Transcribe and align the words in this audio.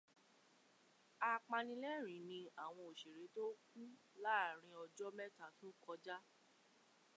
Apanilẹ́rìí 1.31 2.21
ní 2.29 2.39
àwọn 2.63 2.83
òṣèré 2.91 3.23
tó 3.35 3.43
kú 3.69 3.81
láàrin 4.23 4.73
ọjọ́ 4.83 5.09
méje 5.17 5.45
tó 5.59 5.67
kọjá 5.83 6.17